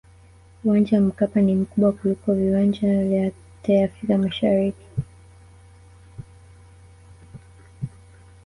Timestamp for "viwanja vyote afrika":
2.33-4.17